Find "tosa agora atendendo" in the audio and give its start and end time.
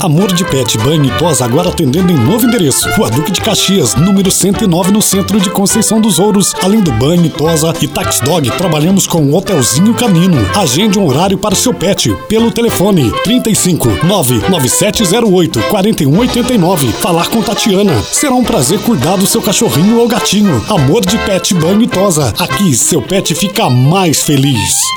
1.18-2.12